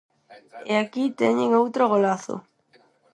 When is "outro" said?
1.61-1.83